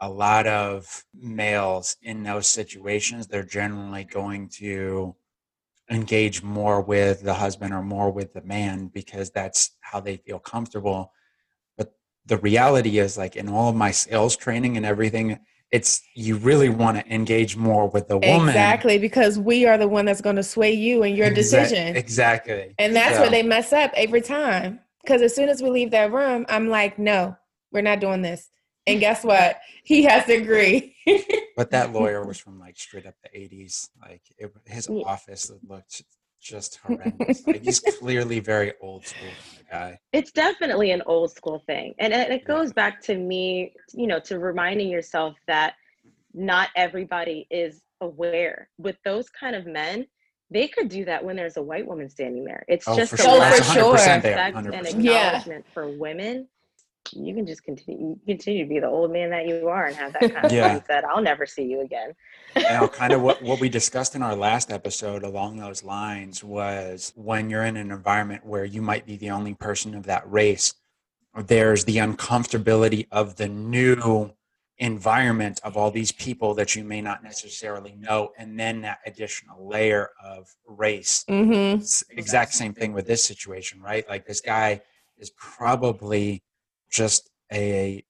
[0.00, 5.16] a lot of males in those situations, they're generally going to
[5.90, 10.38] engage more with the husband or more with the man because that's how they feel
[10.38, 11.12] comfortable
[12.30, 15.38] the reality is like in all of my sales training and everything
[15.70, 18.48] it's you really want to engage more with the woman.
[18.48, 21.96] Exactly because we are the one that's going to sway you in your decision.
[21.96, 22.74] exactly.
[22.76, 23.20] And that's so.
[23.20, 26.68] where they mess up every time because as soon as we leave that room i'm
[26.68, 27.36] like no
[27.72, 28.50] we're not doing this.
[28.86, 29.60] And guess what?
[29.84, 30.94] He has to agree.
[31.56, 36.02] But that lawyer was from like straight up the 80s like it, his office looked
[36.40, 37.46] just horrendous.
[37.46, 39.30] like he's clearly very old school
[39.70, 39.98] guy.
[40.12, 41.94] It's definitely an old school thing.
[41.98, 45.74] And it goes back to me, you know, to reminding yourself that
[46.34, 48.68] not everybody is aware.
[48.78, 50.06] With those kind of men,
[50.50, 52.64] they could do that when there's a white woman standing there.
[52.68, 53.40] It's oh, just a sure.
[53.40, 53.92] for sure.
[53.92, 55.72] respect and acknowledgement yeah.
[55.72, 56.48] for women
[57.12, 60.12] you can just continue continue to be the old man that you are and have
[60.14, 60.78] that kind of yeah.
[60.78, 61.04] mindset.
[61.04, 62.14] I'll never see you again.
[62.56, 67.12] now, kind of what, what we discussed in our last episode along those lines was
[67.16, 70.74] when you're in an environment where you might be the only person of that race,
[71.46, 74.32] there's the uncomfortability of the new
[74.78, 79.68] environment of all these people that you may not necessarily know and then that additional
[79.68, 81.82] layer of race mm-hmm.
[82.16, 84.80] exact same thing with this situation right like this guy
[85.18, 86.42] is probably
[86.90, 88.04] just a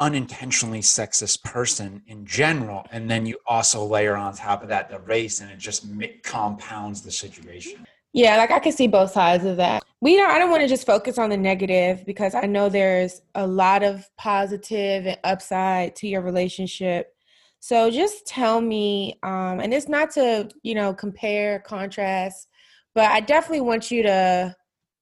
[0.00, 4.98] unintentionally sexist person in general and then you also layer on top of that the
[5.00, 5.86] race and it just
[6.22, 7.86] compounds the situation.
[8.12, 9.82] Yeah like i can see both sides of that.
[10.02, 13.22] We don't i don't want to just focus on the negative because i know there's
[13.34, 17.14] a lot of positive and upside to your relationship.
[17.60, 22.48] So just tell me um and it's not to you know compare contrast
[22.94, 24.54] but i definitely want you to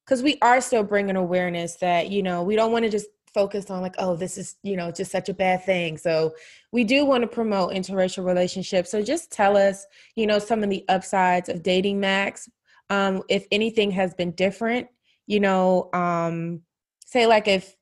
[0.05, 3.69] because we are still bringing awareness that you know we don't want to just focus
[3.69, 5.97] on like oh this is you know just such a bad thing.
[5.97, 6.33] So
[6.71, 8.91] we do want to promote interracial relationships.
[8.91, 9.85] So just tell us
[10.15, 12.49] you know some of the upsides of dating max.
[12.89, 14.87] Um, if anything has been different
[15.27, 16.61] you know um,
[17.05, 17.75] say like if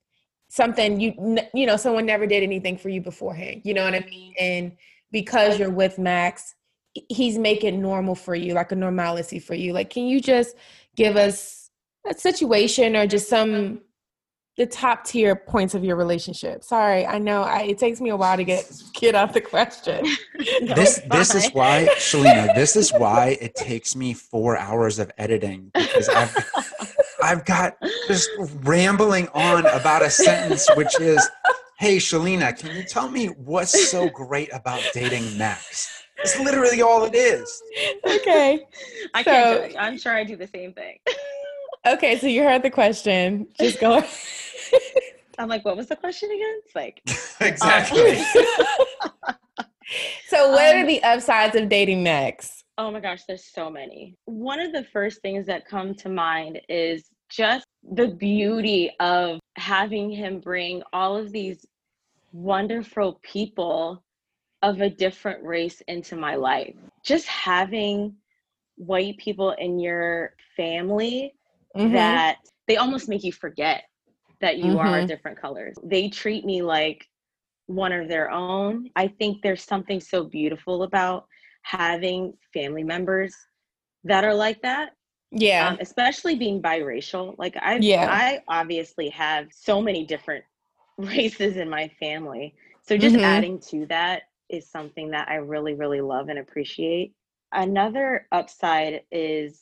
[0.50, 1.14] something you
[1.54, 4.34] you know someone never did anything for you beforehand you know what i mean?
[4.40, 4.72] And
[5.12, 6.56] because you're with max
[7.08, 9.74] he's making normal for you like a normalcy for you.
[9.74, 10.56] Like can you just
[10.96, 11.59] give us
[12.08, 13.82] a situation or just some
[14.58, 16.64] the top tier points of your relationship?
[16.64, 20.06] Sorry, I know I, it takes me a while to get get off the question.
[20.62, 22.54] no, this this is why, Shalina.
[22.56, 26.36] This is why it takes me four hours of editing because I've
[27.22, 28.30] I've got just
[28.64, 31.28] rambling on about a sentence which is
[31.80, 36.04] Hey, Shalina, can you tell me what's so great about dating Max?
[36.18, 37.64] It's literally all it is.
[38.06, 38.68] Okay.
[39.14, 39.76] I can't.
[39.80, 40.98] I'm sure I do the same thing.
[41.86, 43.48] Okay, so you heard the question.
[43.60, 44.04] Just go.
[45.38, 46.60] I'm like, what was the question again?
[46.66, 47.02] It's like
[47.48, 48.18] exactly.
[48.20, 49.36] Um,
[50.28, 52.64] so, what um, are the upsides of dating Max?
[52.78, 54.16] Oh my gosh, there's so many.
[54.26, 60.10] One of the first things that come to mind is just the beauty of having
[60.10, 61.66] him bring all of these
[62.32, 64.04] wonderful people
[64.62, 66.76] of a different race into my life.
[67.04, 68.16] Just having
[68.76, 71.34] white people in your family
[71.76, 71.94] mm-hmm.
[71.94, 73.84] that they almost make you forget
[74.42, 74.80] that you mm-hmm.
[74.80, 75.76] are different colors.
[75.84, 77.06] They treat me like
[77.66, 78.90] one of their own.
[78.96, 81.26] I think there's something so beautiful about
[81.62, 83.36] having family members
[84.04, 84.92] that are like that.
[85.32, 85.70] Yeah.
[85.70, 87.36] Um, especially being biracial.
[87.38, 88.08] Like I yeah.
[88.10, 90.44] I obviously have so many different
[90.98, 92.56] races in my family.
[92.82, 93.26] So just mm-hmm.
[93.26, 97.14] adding to that is something that I really really love and appreciate.
[97.52, 99.62] Another upside is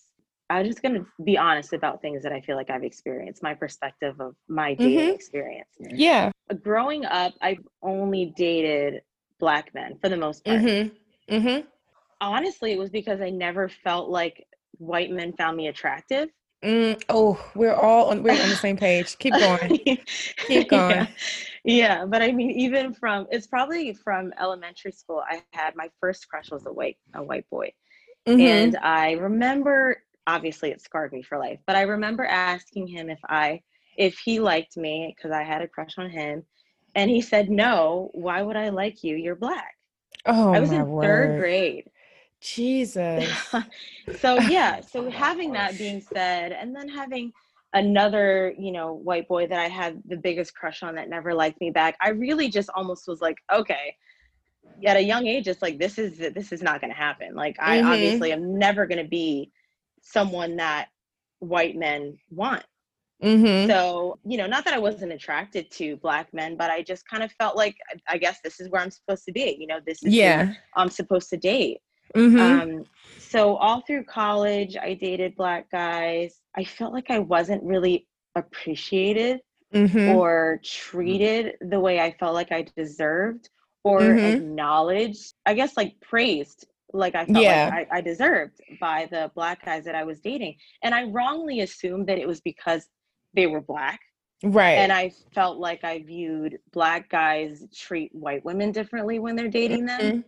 [0.49, 3.53] I'm just going to be honest about things that I feel like I've experienced, my
[3.53, 5.15] perspective of my dating mm-hmm.
[5.15, 5.69] experience.
[5.79, 6.31] Yeah.
[6.63, 9.01] Growing up, I've only dated
[9.39, 10.61] black men for the most part.
[10.61, 11.35] Mm-hmm.
[11.35, 11.67] Mm-hmm.
[12.21, 16.29] Honestly, it was because I never felt like white men found me attractive.
[16.63, 19.17] Mm, oh, we're all on we're on the same page.
[19.19, 19.79] Keep going.
[20.47, 20.95] Keep going.
[20.95, 21.07] Yeah.
[21.63, 25.23] yeah, but I mean, even from it's probably from elementary school.
[25.29, 27.71] I had my first crush was a white a white boy,
[28.27, 28.41] mm-hmm.
[28.41, 31.59] and I remember obviously it scarred me for life.
[31.65, 33.61] But I remember asking him if I
[33.97, 36.43] if he liked me because I had a crush on him,
[36.93, 38.11] and he said no.
[38.13, 39.15] Why would I like you?
[39.15, 39.75] You're black.
[40.25, 41.03] Oh, I was in word.
[41.03, 41.89] third grade.
[42.41, 43.27] Jesus.
[44.19, 47.31] so yeah, so having that being said, and then having
[47.73, 51.59] another, you know, white boy that I had the biggest crush on that never liked
[51.59, 53.95] me back, I really just almost was like, okay,
[54.85, 57.33] at a young age, it's like this is this is not going to happen.
[57.33, 57.87] Like I mm-hmm.
[57.87, 59.51] obviously am never going to be
[60.11, 60.87] someone that
[61.39, 62.63] white men want.
[63.23, 63.69] Mm-hmm.
[63.69, 67.23] So, you know, not that I wasn't attracted to black men, but I just kind
[67.23, 67.75] of felt like,
[68.07, 69.57] I guess this is where I'm supposed to be.
[69.59, 70.53] You know, this is yeah.
[70.75, 71.79] I'm supposed to date.
[72.15, 72.39] Mm-hmm.
[72.39, 72.85] Um,
[73.17, 76.35] so all through college, I dated black guys.
[76.55, 79.41] I felt like I wasn't really appreciated
[79.73, 80.15] mm-hmm.
[80.15, 83.49] or treated the way I felt like I deserved
[83.83, 84.19] or mm-hmm.
[84.19, 85.33] acknowledged.
[85.45, 87.69] I guess like praised like I felt yeah.
[87.73, 90.55] like I, I deserved by the black guys that I was dating.
[90.83, 92.87] And I wrongly assumed that it was because
[93.33, 93.99] they were black.
[94.43, 94.73] Right.
[94.73, 99.85] And I felt like I viewed black guys treat white women differently when they're dating
[99.85, 100.23] them.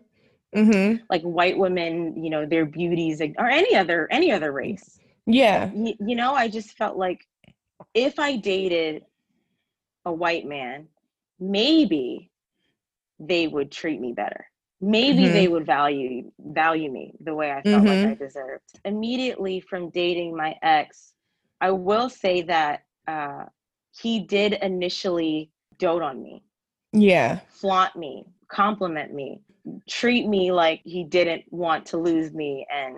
[0.56, 0.72] Mm-hmm.
[0.72, 1.04] mm-hmm.
[1.10, 5.00] Like white women, you know, their beauties or any other any other race.
[5.26, 5.72] Yeah.
[5.74, 7.26] You, you know, I just felt like
[7.94, 9.06] if I dated
[10.06, 10.88] a white man,
[11.40, 12.32] maybe
[13.20, 14.46] they would treat me better
[14.82, 15.34] maybe mm-hmm.
[15.34, 18.10] they would value value me the way I felt mm-hmm.
[18.10, 18.64] like I deserved.
[18.86, 21.14] Immediately from dating my ex,
[21.62, 23.46] I will say that uh,
[23.92, 26.44] he did initially dote on me.
[26.94, 27.40] Yeah.
[27.50, 29.42] Flaunt me, compliment me,
[29.88, 32.66] treat me like he didn't want to lose me.
[32.74, 32.98] And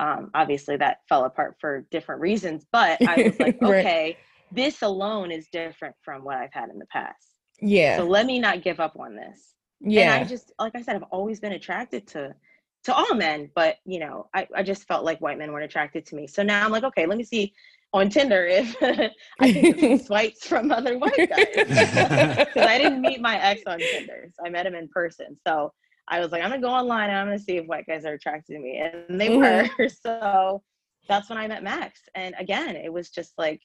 [0.00, 2.66] um, obviously that fell apart for different reasons.
[2.70, 3.86] But I was like, right.
[3.86, 4.18] okay,
[4.50, 7.28] this alone is different from what I've had in the past.
[7.60, 7.96] Yeah.
[7.96, 9.54] So let me not give up on this.
[9.82, 10.14] Yeah.
[10.14, 12.34] And I just, like I said, I've always been attracted to
[12.84, 16.04] to all men, but you know, I, I just felt like white men weren't attracted
[16.06, 16.26] to me.
[16.26, 17.52] So now I'm like, okay, let me see
[17.92, 18.74] on Tinder if
[19.40, 21.46] I can get swipes from other white guys.
[21.56, 24.30] Because I didn't meet my ex on Tinder.
[24.34, 25.36] So I met him in person.
[25.46, 25.72] So
[26.08, 28.14] I was like, I'm gonna go online and I'm gonna see if white guys are
[28.14, 28.78] attracted to me.
[28.78, 29.82] And they mm-hmm.
[29.82, 29.88] were.
[29.88, 30.62] So
[31.08, 32.00] that's when I met Max.
[32.14, 33.60] And again, it was just like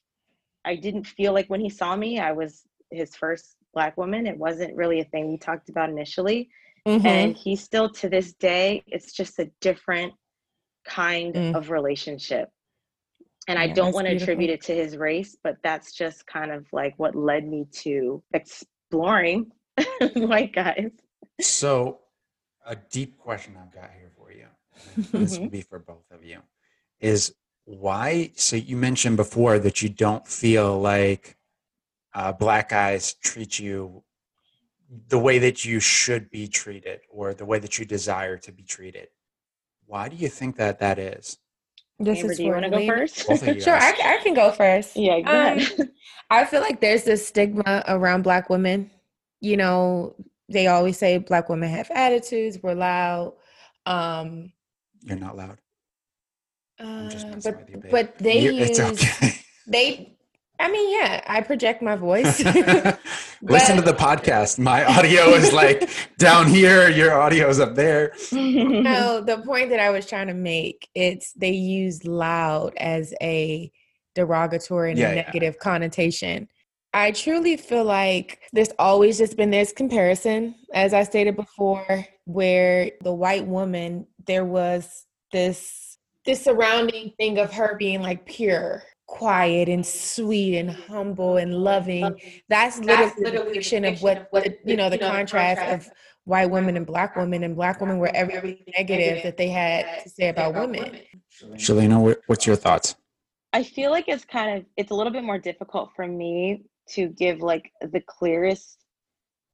[0.64, 4.26] I didn't feel like when he saw me, I was his first black woman.
[4.26, 6.48] It wasn't really a thing we talked about initially.
[6.84, 7.06] Mm-hmm.
[7.06, 10.14] And he still to this day, it's just a different
[10.84, 11.54] kind mm.
[11.54, 12.48] of relationship.
[13.46, 16.50] And yeah, I don't want to attribute it to his race, but that's just kind
[16.50, 19.52] of like what led me to exploring
[20.16, 20.90] white guys.
[21.40, 22.00] So,
[22.66, 24.46] a deep question I've got here for you,
[25.12, 25.44] this mm-hmm.
[25.44, 26.40] will be for both of you,
[26.98, 27.32] is
[27.64, 28.32] why?
[28.34, 31.37] So, you mentioned before that you don't feel like
[32.14, 34.02] uh, black guys treat you
[35.08, 38.62] the way that you should be treated or the way that you desire to be
[38.62, 39.08] treated.
[39.86, 41.38] Why do you think that that is?
[41.98, 43.16] This Amber, is do you want to go first?
[43.64, 44.96] sure, I, I, can go first.
[44.96, 45.88] Yeah, go um,
[46.30, 48.90] I feel like there's this stigma around black women.
[49.40, 50.14] You know,
[50.48, 53.34] they always say black women have attitudes, we're loud.
[53.84, 54.52] Um,
[55.02, 55.58] You're not loud.
[56.78, 57.10] Uh,
[57.42, 59.34] but, but they You're, use okay.
[59.66, 60.17] they
[60.60, 62.42] I mean, yeah, I project my voice.
[63.42, 64.58] Listen to the podcast.
[64.58, 68.12] My audio is like down here, your audio is up there.
[68.32, 73.70] no, the point that I was trying to make, it's they use loud as a
[74.16, 75.62] derogatory and yeah, a negative yeah.
[75.62, 76.48] connotation.
[76.92, 82.90] I truly feel like there's always just been this comparison, as I stated before, where
[83.02, 89.68] the white woman, there was this this surrounding thing of her being like pure quiet
[89.68, 92.20] and sweet and humble and loving.
[92.48, 95.90] That's literally the fiction of what, what you know the contrast of
[96.24, 100.10] white women and black women and black women were everything negative that they had to
[100.10, 101.00] say about women.
[101.54, 102.94] Shalina, what's your thoughts?
[103.52, 107.08] I feel like it's kind of it's a little bit more difficult for me to
[107.08, 108.84] give like the clearest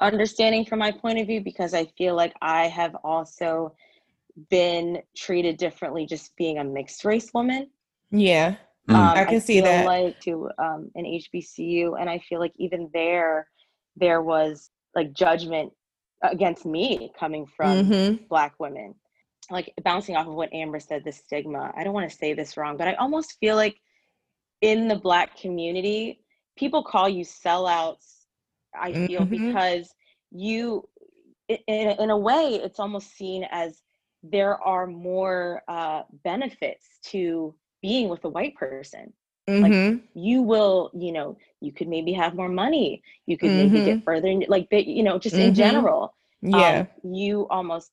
[0.01, 3.75] understanding from my point of view because I feel like I have also
[4.51, 7.71] been treated differently just being a mixed race woman.
[8.11, 8.57] Yeah.
[8.89, 8.95] Mm.
[8.95, 9.87] Um, I can I see that.
[9.87, 13.49] Like to um, an HBCU, and I feel like even there,
[13.97, 15.73] there was like judgment
[16.23, 18.25] against me coming from mm-hmm.
[18.29, 18.95] Black women.
[19.51, 21.73] Like bouncing off of what Amber said, the stigma.
[21.77, 23.77] I don't want to say this wrong, but I almost feel like
[24.63, 26.21] in the Black community,
[26.57, 28.25] people call you sellouts.
[28.79, 29.49] I feel mm-hmm.
[29.49, 29.95] because
[30.31, 30.89] you,
[31.49, 33.83] in, in a way, it's almost seen as
[34.23, 39.13] there are more uh, benefits to being with a white person.
[39.47, 39.63] Mm-hmm.
[39.63, 43.03] Like you will, you know, you could maybe have more money.
[43.27, 43.75] You could mm-hmm.
[43.75, 44.05] maybe get mm-hmm.
[44.05, 45.65] further, in, like you know, just in mm-hmm.
[45.65, 46.15] general.
[46.41, 47.91] Yeah, um, you almost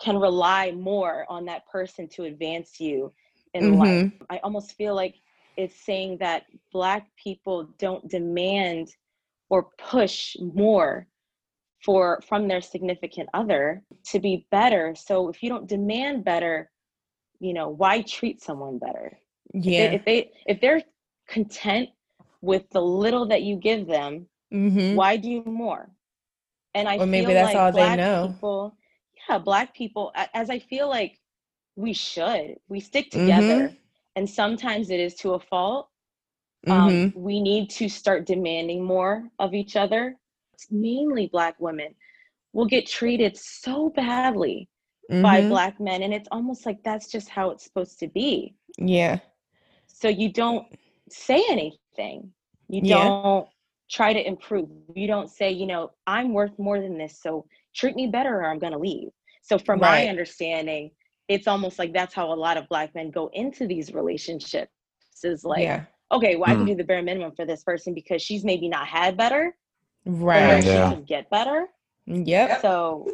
[0.00, 3.12] can rely more on that person to advance you
[3.52, 3.88] in life.
[3.88, 4.24] Mm-hmm.
[4.30, 5.16] I almost feel like
[5.56, 8.94] it's saying that black people don't demand
[9.48, 11.08] or push more
[11.84, 16.70] for from their significant other to be better so if you don't demand better
[17.40, 19.18] you know why treat someone better?
[19.52, 19.92] Yeah.
[19.92, 20.82] if they if, they, they're
[21.28, 21.88] content
[22.40, 24.94] with the little that you give them mm-hmm.
[24.94, 25.90] why do more?
[26.74, 28.28] And i or maybe that's like all they know.
[28.34, 28.76] people,
[29.28, 31.18] yeah black people as i feel like
[31.74, 33.68] we should we stick together.
[33.68, 33.74] Mm-hmm.
[34.16, 35.88] and sometimes it is to a fault.
[36.68, 37.20] Um, mm-hmm.
[37.20, 40.16] we need to start demanding more of each other.
[40.70, 41.94] Mainly black women
[42.52, 44.68] will get treated so badly
[45.10, 45.22] mm-hmm.
[45.22, 49.18] by black men and it's almost like that's just how it's supposed to be yeah
[49.86, 50.66] so you don't
[51.10, 52.30] say anything
[52.68, 53.04] you yeah.
[53.04, 53.48] don't
[53.90, 57.94] try to improve you don't say you know i'm worth more than this so treat
[57.94, 59.08] me better or i'm going to leave
[59.42, 60.04] so from right.
[60.04, 60.90] my understanding
[61.28, 64.70] it's almost like that's how a lot of black men go into these relationships
[65.22, 65.84] is like yeah.
[66.12, 66.52] okay well mm.
[66.52, 66.68] i can mm.
[66.68, 69.56] do the bare minimum for this person because she's maybe not had better
[70.04, 70.90] right yeah.
[70.90, 71.68] she can get better
[72.06, 72.60] Yep.
[72.62, 73.08] So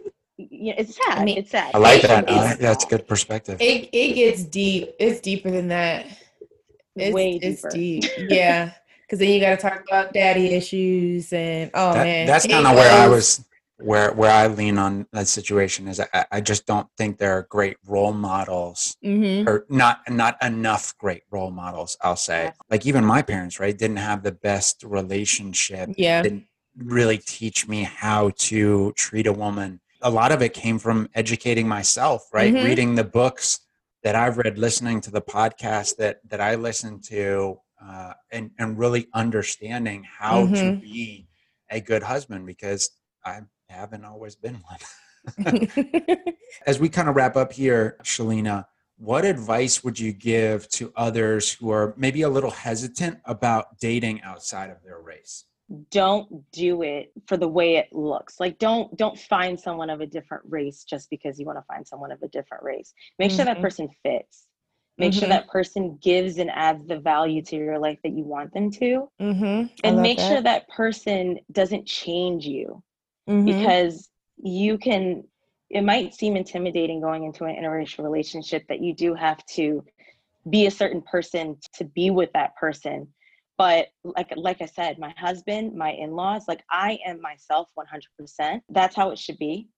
[0.51, 1.19] yeah, it's sad.
[1.19, 1.75] I mean, it's sad.
[1.75, 2.29] I like that.
[2.29, 3.61] I, that's good perspective.
[3.61, 4.95] It it gets deep.
[4.99, 6.07] It's deeper than that.
[6.97, 7.67] It's, Way deeper.
[7.69, 8.05] It's deep.
[8.29, 8.73] Yeah.
[9.03, 12.67] Because then you got to talk about daddy issues and oh that, man, that's kind
[12.67, 13.45] of where I was.
[13.79, 17.43] Where where I lean on that situation is I, I just don't think there are
[17.51, 19.49] great role models mm-hmm.
[19.49, 21.97] or not not enough great role models.
[22.01, 25.91] I'll say like even my parents right didn't have the best relationship.
[25.97, 26.23] Yeah.
[26.23, 29.81] Didn't, really teach me how to treat a woman.
[30.03, 32.53] A lot of it came from educating myself, right?
[32.53, 32.67] Mm-hmm.
[32.67, 33.61] Reading the books
[34.03, 38.79] that I've read, listening to the podcast that that I listen to, uh, and and
[38.79, 40.55] really understanding how mm-hmm.
[40.55, 41.29] to be
[41.71, 42.91] a good husband because
[43.25, 45.69] I haven't always been one.
[46.67, 51.53] As we kind of wrap up here, Shalina, what advice would you give to others
[51.53, 55.45] who are maybe a little hesitant about dating outside of their race?
[55.91, 60.07] Don't do it for the way it looks like don't don't find someone of a
[60.07, 63.37] different race just because you want to find someone of a different race make mm-hmm.
[63.37, 63.63] sure that mm-hmm.
[63.63, 64.47] person fits
[64.99, 65.21] make mm-hmm.
[65.21, 68.71] sure that person gives and adds the value to your life that you want them
[68.71, 69.67] to mm-hmm.
[69.85, 70.29] and make that.
[70.29, 72.83] sure that person doesn't change you
[73.29, 73.45] mm-hmm.
[73.45, 75.25] because you can
[75.71, 79.83] it might seem intimidating going into an interracial relationship that you do have to
[80.51, 83.09] be a certain person to be with that person
[83.63, 88.97] but like like i said my husband my in-laws like i am myself 100% that's
[88.97, 89.69] how it should be.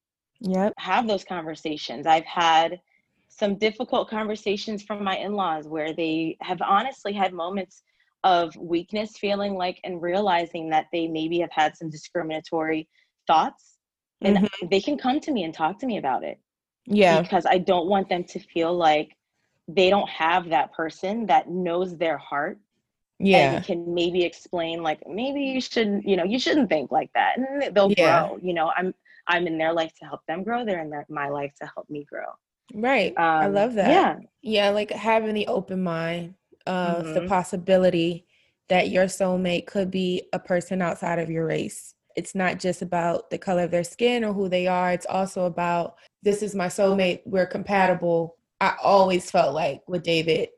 [0.40, 0.74] Yep.
[0.78, 2.06] Have those conversations.
[2.06, 2.80] I've had
[3.28, 7.82] some difficult conversations from my in-laws where they have honestly had moments
[8.22, 12.88] of weakness feeling like and realizing that they maybe have had some discriminatory
[13.26, 13.78] thoughts
[14.22, 14.66] and mm-hmm.
[14.68, 16.38] they can come to me and talk to me about it
[16.86, 17.20] yeah.
[17.20, 19.10] because i don't want them to feel like
[19.68, 22.58] they don't have that person that knows their heart
[23.18, 27.10] yeah and can maybe explain like maybe you shouldn't you know you shouldn't think like
[27.14, 28.26] that and they'll yeah.
[28.26, 28.92] grow you know i'm
[29.28, 31.88] i'm in their life to help them grow they're in their, my life to help
[31.88, 32.26] me grow
[32.74, 36.34] right um, i love that yeah yeah like having the open mind
[36.66, 37.14] of mm-hmm.
[37.14, 38.26] the possibility
[38.68, 41.94] that your soulmate could be a person outside of your race.
[42.16, 44.92] It's not just about the color of their skin or who they are.
[44.92, 47.20] It's also about this is my soulmate.
[47.24, 48.36] We're compatible.
[48.60, 50.50] I always felt like with David,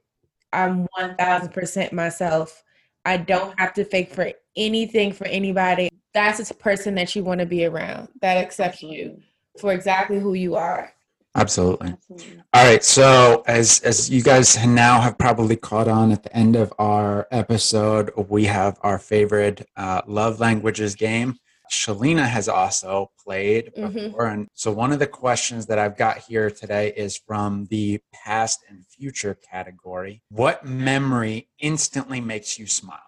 [0.52, 2.62] I'm 1000% myself.
[3.04, 5.90] I don't have to fake for anything for anybody.
[6.14, 9.20] That's the person that you want to be around that accepts you
[9.60, 10.92] for exactly who you are.
[11.36, 11.90] Absolutely.
[11.90, 12.42] Absolutely.
[12.54, 12.82] All right.
[12.82, 17.28] So as as you guys now have probably caught on at the end of our
[17.30, 21.38] episode, we have our favorite uh, love languages game.
[21.72, 23.92] Shalina has also played mm-hmm.
[23.92, 24.40] before, mm-hmm.
[24.40, 28.60] and so one of the questions that I've got here today is from the past
[28.68, 30.22] and future category.
[30.30, 33.00] What memory instantly makes you smile?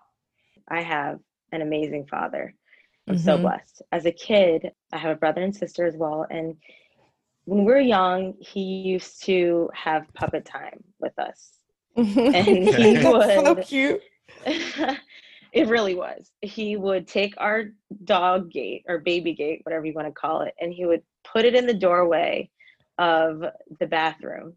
[0.69, 1.19] I have
[1.53, 2.55] an amazing father.
[3.09, 3.25] I'm mm-hmm.
[3.25, 3.83] so blessed.
[3.93, 6.57] As a kid, I have a brother and sister as well, and
[7.49, 11.55] when we are young, he used to have puppet time with us.
[11.97, 14.03] and he would so cute.
[15.53, 16.31] it really was.
[16.43, 17.65] He would take our
[18.05, 21.45] dog gate or baby gate, whatever you want to call it, and he would put
[21.45, 22.51] it in the doorway
[22.99, 23.45] of
[23.81, 24.55] the bathroom.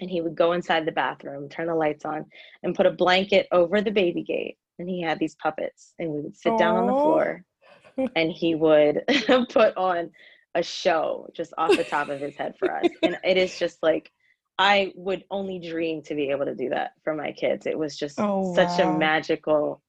[0.00, 2.26] And he would go inside the bathroom, turn the lights on,
[2.62, 4.56] and put a blanket over the baby gate.
[4.78, 6.58] And he had these puppets, and we would sit Aww.
[6.58, 7.44] down on the floor,
[8.16, 9.02] and he would
[9.50, 10.10] put on
[10.54, 12.88] a show just off the top of his head for us.
[13.02, 14.10] And it is just like
[14.58, 17.66] I would only dream to be able to do that for my kids.
[17.66, 18.94] It was just oh, such wow.
[18.94, 19.82] a magical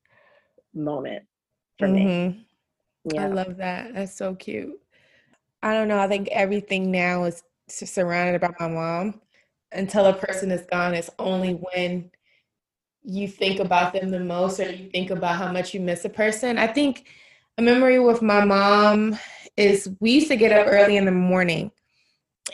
[0.73, 1.23] moment
[1.77, 2.37] for mm-hmm.
[2.37, 2.47] me.
[3.13, 3.25] Yeah.
[3.25, 3.93] I love that.
[3.93, 4.79] That's so cute.
[5.61, 5.99] I don't know.
[5.99, 9.21] I think everything now is surrounded by my mom.
[9.71, 12.11] Until a person is gone, it's only when
[13.03, 16.09] you think about them the most or you think about how much you miss a
[16.09, 16.57] person.
[16.57, 17.07] I think
[17.57, 19.17] a memory with my mom
[19.57, 21.71] is we used to get up early in the morning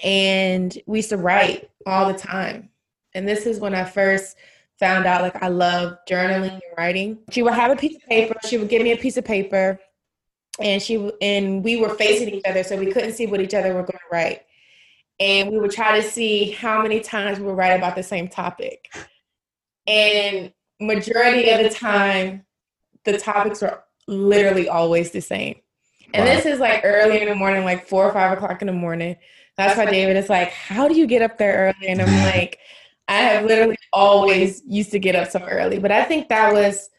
[0.03, 2.70] and we used to write all the time.
[3.13, 4.38] And this is when I first
[4.80, 7.19] found out like I love journaling and writing.
[7.32, 9.80] She would have a piece of paper, she would give me a piece of paper
[10.59, 13.73] and she and we were facing each other so we couldn't see what each other
[13.73, 14.41] were going to write.
[15.19, 18.27] And we would try to see how many times we would write about the same
[18.30, 18.89] topic.
[19.86, 22.45] And majority of the time
[23.03, 25.55] the topics were literally always the same.
[26.13, 26.36] And wow.
[26.36, 29.17] this is like early in the morning, like four or five o'clock in the morning.
[29.57, 31.89] That's why David is like, How do you get up there early?
[31.89, 32.59] And I'm like,
[33.10, 35.80] I have literally always used to get up so early.
[35.80, 36.89] But I think that was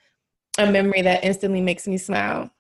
[0.59, 2.51] a memory that instantly makes me smile.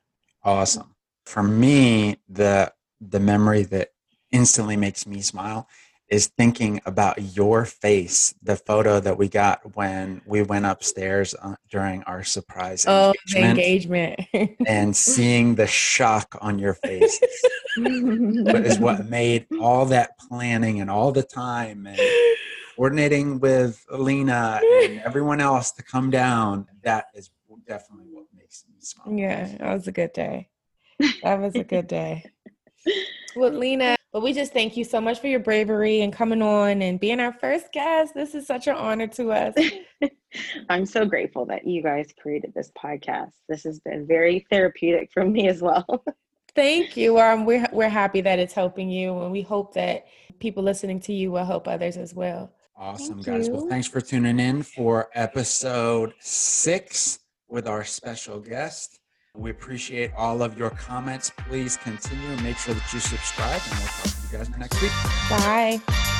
[0.45, 0.95] Awesome.
[1.27, 3.91] For me, the the memory that
[4.31, 5.69] instantly makes me smile
[6.09, 11.55] is thinking about your face, the photo that we got when we went upstairs uh,
[11.71, 14.57] during our surprise oh, engagement, engagement.
[14.67, 17.21] and seeing the shock on your face
[17.77, 21.99] is what made all that planning and all the time and
[22.81, 26.66] coordinating with Lena and everyone else to come down.
[26.83, 27.28] That is
[27.66, 29.14] definitely what makes me smile.
[29.14, 30.49] Yeah, that was a good day.
[31.22, 32.24] That was a good day.
[33.37, 36.83] Well, Lena, but we just thank you so much for your bravery and coming on
[36.83, 38.12] and being our first guest.
[38.12, 39.55] This is such an honor to us.
[40.68, 43.31] I'm so grateful that you guys created this podcast.
[43.49, 46.05] This has been very therapeutic for me as well.
[46.57, 47.20] Thank you.
[47.20, 50.07] Um, we're, we're happy that it's helping you, and we hope that
[50.41, 52.53] people listening to you will help others as well.
[52.81, 53.47] Awesome, Thank guys.
[53.49, 53.53] You.
[53.53, 59.01] Well, thanks for tuning in for episode six with our special guest.
[59.37, 61.31] We appreciate all of your comments.
[61.47, 64.83] Please continue and make sure that you subscribe, and we'll talk to you guys next
[64.83, 64.93] week.
[65.28, 66.16] Bye.